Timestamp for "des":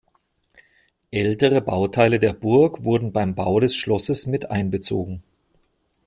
3.59-3.75